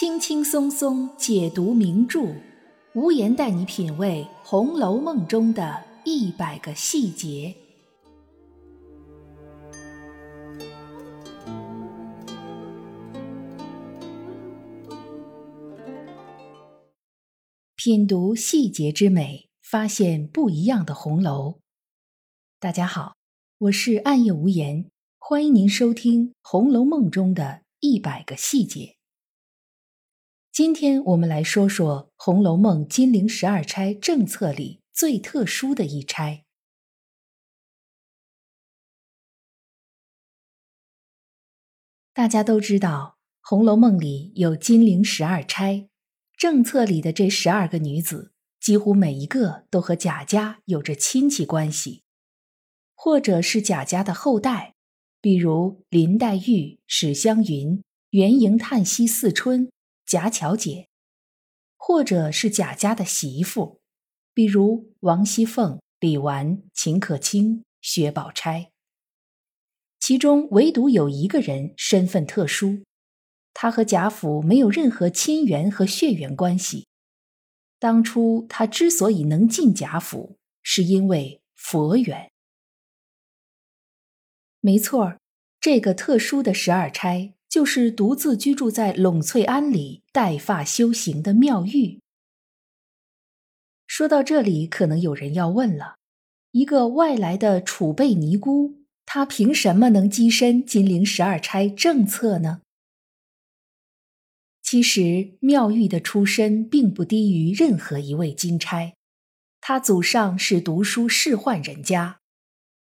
[0.00, 2.34] 轻轻松松解读名著，
[2.94, 7.54] 无言带你品味《红楼梦》中的一百个细节。
[17.76, 21.58] 品读细节之美，发现不一样的红楼。
[22.58, 23.16] 大家好，
[23.58, 28.99] 我是暗夜无言，欢迎您收听《红楼梦》中的一百个细节。
[30.62, 36.44] 今天我们来说说《红楼梦》金陵十二钗政策里最特殊的一钗。
[42.12, 45.88] 大家都知道，《红楼梦》里有金陵十二钗，
[46.36, 52.02] 政策里的这十二个女子，几乎每一个都和贾家有着亲戚关系，
[52.94, 54.74] 或者是贾家的后代，
[55.22, 59.72] 比如林黛玉、史湘云、元迎、叹息、四春。
[60.10, 60.88] 贾巧姐，
[61.76, 63.80] 或者是贾家的媳妇，
[64.34, 68.72] 比如王熙凤、李纨、秦可卿、薛宝钗。
[70.00, 72.82] 其中唯独有一个人身份特殊，
[73.54, 76.88] 他和贾府没有任何亲缘和血缘关系。
[77.78, 82.32] 当初他之所以能进贾府，是因为佛缘。
[84.58, 85.16] 没错
[85.60, 87.34] 这个特殊的十二钗。
[87.50, 91.98] 就是独自居住在栊翠庵里带发修行的妙玉。
[93.88, 95.96] 说到这里，可能有人要问了：
[96.52, 102.60] 一个外来的储备尼姑，她凭什么能跻身金陵十二钗正册呢？
[104.62, 108.94] 其实，妙玉的出身并不低于任何一位金钗，
[109.60, 112.19] 她祖上是读书仕宦人家。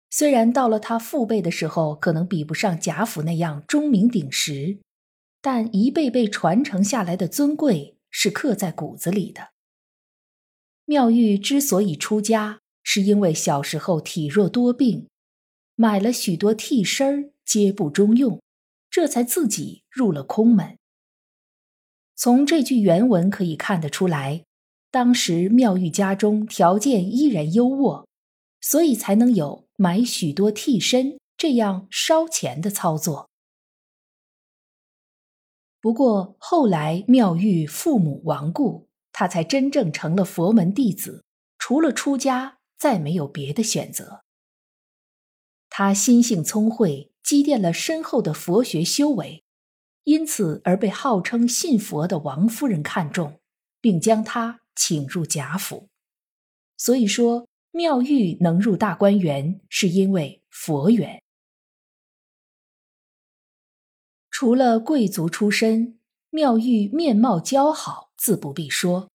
[0.10, 4.80] 虽然到了他父辈的时候，可能比不上贾府那样钟鸣鼎食，
[5.42, 9.50] 但一辈辈传承下来的尊贵是刻在骨子里的。
[10.86, 15.08] 妙玉之所以出家，是因为小时候体弱多病，
[15.76, 18.42] 买了许多替身儿，皆不中用，
[18.90, 20.76] 这才自己入了空门。
[22.16, 24.44] 从这句原文可以看得出来，
[24.90, 28.06] 当时妙玉家中条件依然优渥，
[28.60, 29.69] 所以才能有。
[29.82, 33.30] 买许多替身，这样烧钱的操作。
[35.80, 41.24] 不过后来妙玉父母亡故，他才真正成了佛门弟子，
[41.58, 44.26] 除了出家，再没有别的选择。
[45.70, 49.46] 他心性聪慧，积淀了深厚的佛学修为，
[50.04, 53.40] 因此而被号称信佛的王夫人看中，
[53.80, 55.88] 并将他请入贾府。
[56.76, 57.49] 所以说。
[57.72, 61.22] 妙玉能入大观园，是因为佛缘。
[64.32, 69.10] 除了贵族出身，妙玉面貌姣好，自不必说，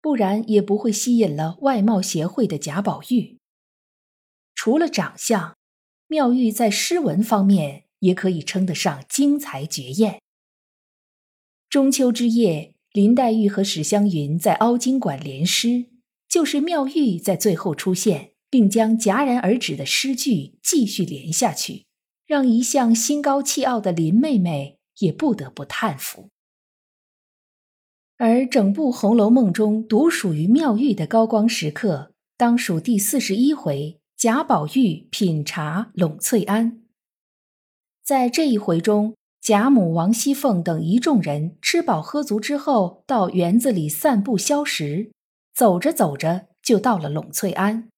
[0.00, 3.38] 不然也不会吸引了外貌协会的贾宝玉。
[4.54, 5.56] 除了长相，
[6.06, 10.20] 妙玉在诗文方面也可以称得上精彩绝艳。
[11.68, 15.86] 中秋之夜，林黛玉和史湘云在凹晶馆联诗。
[16.36, 21.86] 就是妙玉在最后出现，并将戛然而止的诗句继续连下去，
[22.26, 26.28] 让一向心高气傲的林妹妹也不得不叹服。
[28.18, 36.82] 而整部《红楼梦》中独属于妙玉的高光时刻，当属第四十一回贾宝玉品茶栊翠庵。
[38.04, 45.12] 在这一回中，贾母、王熙凤等一众人吃饱喝足之后，到园子里散步消食。
[45.56, 47.88] 走着走着，就到了栊翠庵。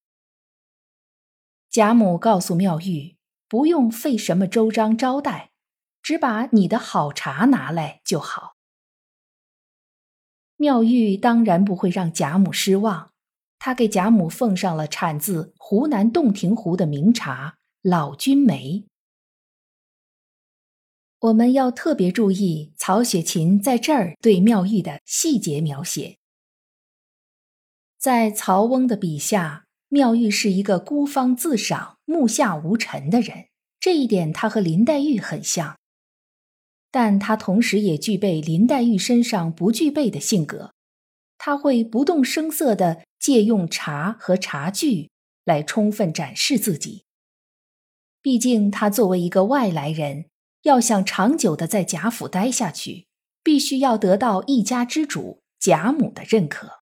[1.69, 3.17] 贾母告诉妙玉，
[3.49, 5.51] 不用费什么周章招待，
[6.01, 8.55] 只把你的好茶拿来就好。
[10.57, 13.11] 妙玉当然不会让贾母失望，
[13.59, 18.85] 她给贾母奉上了产自湖南洞庭湖的名茶老君梅。
[21.19, 26.18] 我们要特别注意曹雪芹在这儿对妙玉的细节描写。
[27.99, 33.47] 在曹翁的笔下，妙玉是一个孤芳自赏、目下无尘的人，
[33.81, 35.77] 这一点他和林黛玉很像。
[36.93, 40.73] 但他同时也具备林黛玉身上不具备的性格，
[41.37, 45.11] 他会不动声色地借用茶和茶具
[45.45, 47.03] 来充分展示自己。
[48.23, 50.27] 毕竟他作为一个外来人，
[50.63, 53.07] 要想长久地在贾府待下去，
[53.43, 56.78] 必须要得到一家之主贾母的认可。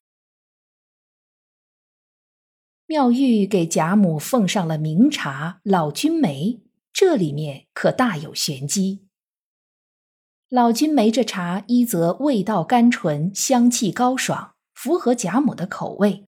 [2.88, 6.60] 妙玉给贾母奉上了名茶老君梅，
[6.92, 9.08] 这里面可大有玄机。
[10.48, 16.26] 老君梅这茶一则味道甘醇，香气高爽，符合贾母的口味；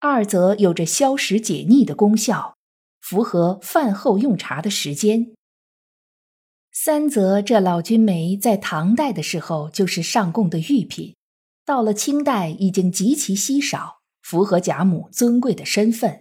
[0.00, 2.56] 二则有着消食解腻的功效，
[3.02, 5.34] 符合饭后用茶的时间；
[6.72, 11.14] 三则这老君梅在唐代的时候就是上贡的御品，
[11.66, 13.97] 到了清代已经极其稀少，
[14.28, 16.20] 符合贾母尊贵的身份；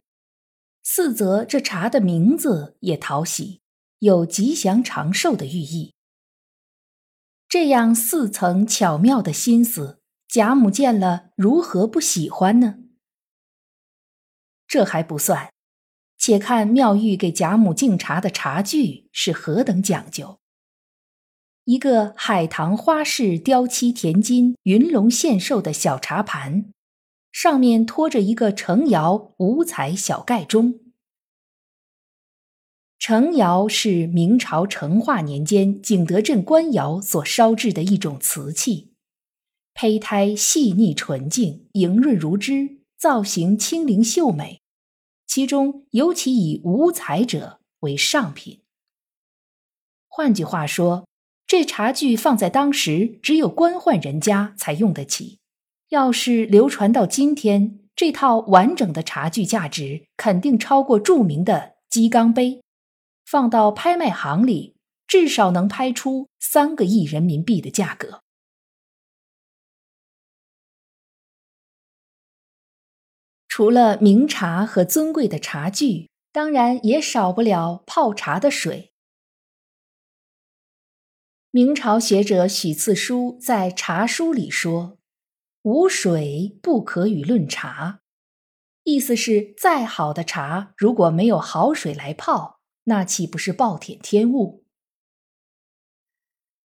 [0.82, 3.60] 四则这茶的名字也讨喜，
[4.00, 5.94] 有吉祥长寿的寓意。
[7.50, 10.00] 这样四层巧妙的心思，
[10.30, 12.78] 贾母见了如何不喜欢呢？
[14.66, 15.52] 这还不算，
[16.18, 20.40] 且看妙玉给贾母敬茶的茶具是何等讲究。
[21.66, 26.72] 一个海棠花式雕漆填金、云龙献寿的小茶盘，
[27.40, 30.80] 上面托着一个成窑五彩小盖钟。
[32.98, 38.94] 成窑是明朝成化年间景德镇官窑所烧制的一种瓷器，
[39.76, 44.64] 胚胎细腻纯净，莹润如脂，造型轻灵秀美。
[45.28, 48.64] 其中尤其以五彩者为上品。
[50.08, 51.08] 换句话说，
[51.46, 55.38] 这茶具放在当时，只有官宦人家才用得起。
[55.90, 62.62] 要是流传到今天，这套完整的茶具价值肯定超过著名的鸡缸杯。
[63.26, 64.76] 放到拍卖行里，
[65.06, 68.22] 至少能拍出三个亿人民币的价格。
[73.48, 78.92] 除了名茶和尊贵的茶具，当然也少不了泡茶的水。
[81.50, 84.97] 明朝学者许次书在《茶书》里说
[85.62, 88.02] ：“无水不可与论茶。”
[88.84, 92.62] 意思是，再好的茶，如果没有好水来泡。
[92.86, 94.64] 那岂不是暴殄天物？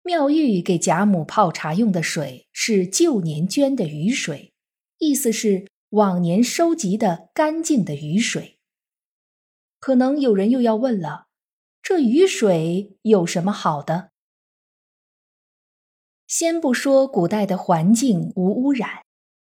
[0.02, 4.54] 妙玉给贾母泡茶用的水是旧年捐的雨水，
[4.96, 8.58] 意思是往年收集的干净的雨水。
[9.78, 11.26] 可能有人又要问了：
[11.82, 14.12] 这雨水有什么好的？
[16.26, 19.02] 先不说古代的环境无污染，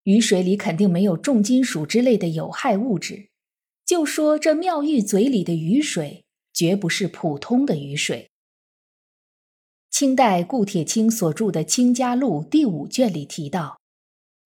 [0.02, 3.28] 雨水里肯定没有重金属之类的有害物质，
[3.84, 6.24] 就说这妙玉嘴里的雨水。
[6.54, 8.30] 绝不是普通的雨水。
[9.90, 13.80] 清代顾铁青所著的《清嘉录》第五卷里提到，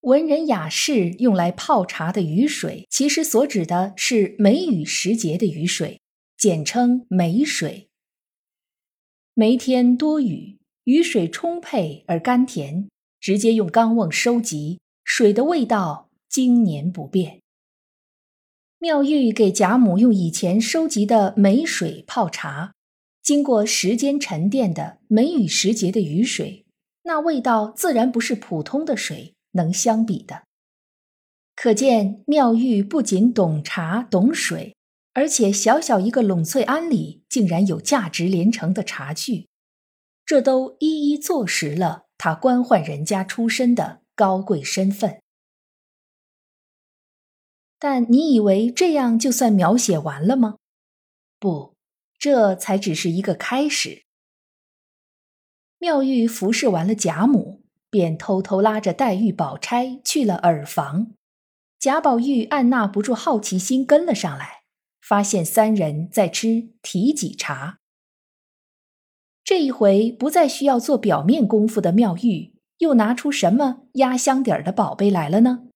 [0.00, 6.00] 文人雅士用来泡茶的雨水，其实所指的是梅雨时节的雨水，
[6.38, 7.90] 简称梅水。
[9.34, 10.56] 梅天多雨，
[10.88, 12.88] 雨水充沛而甘甜，
[13.20, 17.42] 直接用缸瓮收集，水的味道经年不变。
[18.78, 22.72] 妙玉给贾母用以前收集的梅水泡茶，
[23.22, 26.64] 经过时间沉淀的梅雨时节的雨水，
[27.02, 30.44] 那味道自然不是普通的水能相比的。
[31.54, 34.74] 可见妙玉不仅懂茶懂水，
[35.12, 39.47] 而且小小一个栊翠庵里竟然有价值连城的茶具，
[40.28, 45.22] 这都一一坐实了他官宦人家出身的高贵身份。
[47.78, 50.56] 但你以为这样就算描写完了吗？
[51.38, 51.72] 不，
[52.18, 54.02] 这才只是一个开始。
[55.78, 61.14] 妙玉服侍完了贾母，便偷偷拉着黛玉、宝钗去了耳房。
[61.78, 64.64] 贾宝玉按捺不住好奇心跟了上来，
[65.00, 67.78] 发现三人在吃提己茶。
[69.48, 75.68] 这一回不再需要做表面功夫的妙玉，又拿出什么压箱底儿的宝贝来了呢？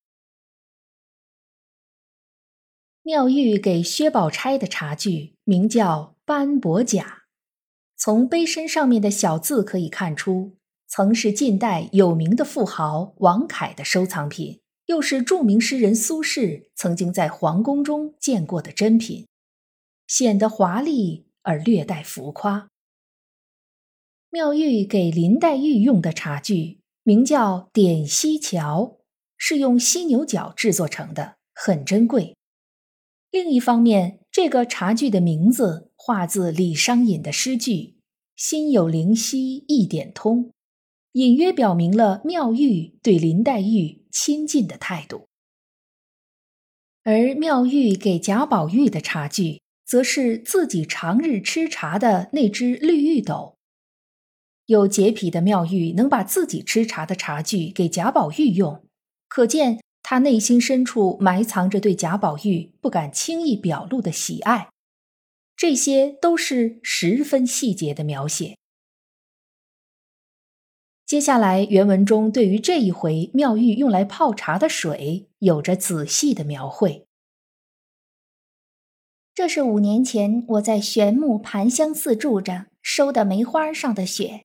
[3.03, 7.23] 妙玉给薛宝钗的茶具名叫斑驳甲，
[7.97, 19.27] 从杯身上面的小字可以看出，曾是近代有名的富豪王凯的收藏品，又是著名诗人苏轼曾经在皇宫中见过的珍品，
[20.07, 22.69] 显得华丽而略带浮夸。
[24.35, 28.97] 妙玉给林黛玉用的茶具名叫点犀桥，
[29.37, 32.35] 是用犀牛角制作成的，很珍贵。
[33.31, 37.97] 另一方面，这个茶具的名字化自李商隐的诗句
[38.35, 40.51] “心有灵犀一点通”，
[41.13, 45.27] 隐约表明了妙玉对林黛玉亲近的态度。
[47.03, 53.59] 而妙玉给贾宝玉的茶具，则是自己常日吃茶的那只绿玉斗。
[54.67, 58.85] 有洁癖的妙玉能把自己吃茶的茶具给贾宝玉用，
[59.29, 59.81] 可见。
[60.05, 64.69] 他内心深处埋藏着对贾宝玉不敢轻易表露的喜爱，
[65.57, 68.59] 这些都是十分细节的描写。
[71.07, 77.07] 接下来，原文中对于这一回妙玉用来泡茶的水有着仔细的描绘。
[79.33, 84.45] 这是五年前我在玄木盘香寺住着收的梅花上的雪，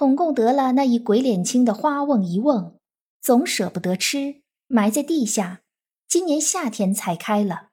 [0.00, 2.74] 统共得了那一鬼脸青的花瓮一瓮，
[3.20, 5.60] 总舍不得吃，埋在地下。
[6.08, 7.68] 今年夏天才开了，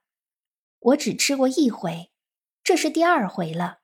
[0.78, 2.10] 我只吃过一回，
[2.62, 3.78] 这是第二回了。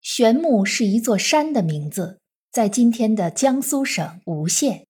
[0.00, 2.18] 玄木是一座山的名字，
[2.50, 4.88] 在今天的江苏省吴县。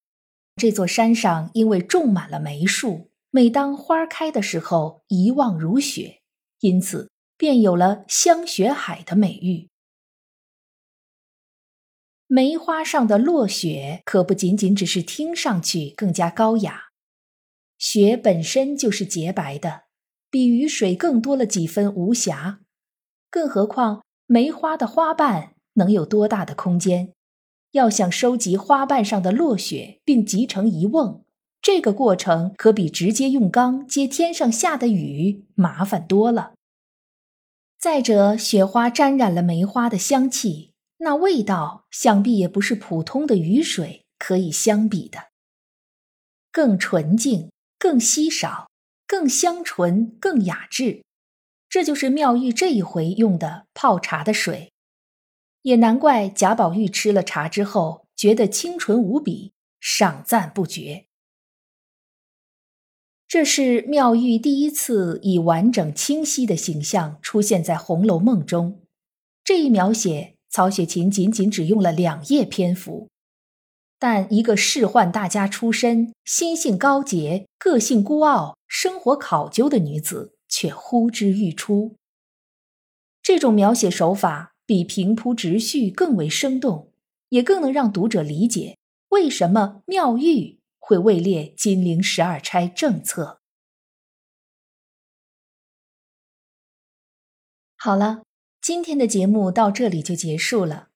[0.56, 6.22] 这座山上因为种满了梅树，每当花开的时候一望如雪，
[6.60, 9.68] 因此便有了“香雪海”的美誉。
[12.28, 16.86] 梅花上的落雪可不仅仅只是听上去更加高雅，
[17.78, 19.82] 雪本身就是洁白的，
[20.28, 22.60] 比雨水更多了几分无瑕，
[23.30, 24.02] 更何况。
[24.26, 27.12] 梅花的花瓣能有多大的空间？
[27.70, 31.24] 要想收集花瓣上的落雪并集成一瓮，
[31.62, 36.54] 这个过程可比直接用缸接天上下的雨麻烦多了。
[37.78, 40.72] 再者，雪花沾染了梅花的香气，
[41.06, 45.28] 那味道想必也不是普通的雨水可以相比的，
[46.50, 48.68] 更纯净、更稀少、
[49.06, 51.04] 更香醇、更雅致。
[51.68, 54.72] 这就是妙玉这一回用的泡茶的水，
[55.62, 61.06] 也难怪贾宝玉吃了茶之后觉得清纯无比，赏赞不绝。
[63.28, 68.82] 这是妙玉第一次以完整清晰的形象出现在《红楼梦》中，
[69.44, 73.10] 这一描写曹雪芹仅仅只用了两页篇幅，
[73.98, 80.32] 但一个仕宦大家出身、心性高洁、个性孤傲、生活考究的女子。
[80.48, 81.96] 却呼之欲出。
[83.20, 86.92] 这种描写手法比平铺直叙更为生动，
[87.28, 93.40] 也更能让读者理解为什么妙玉会位列金陵十二钗正册。
[97.76, 98.22] 好了，
[98.66, 100.88] 今天的节目到这里就结束了。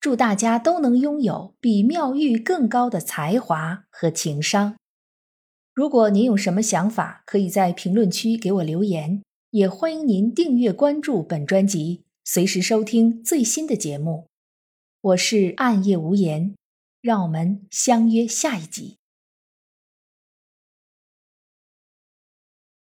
[0.00, 4.74] 祝大家都能拥有比妙玉更高的才华和情商。
[5.72, 14.26] 如果您有什么想法，可以在评论区给我留言，也欢迎您订阅关注本专辑，随时收听最新的节目。
[15.00, 16.56] 我是暗夜无言，
[17.00, 18.96] 让我们相约下一集。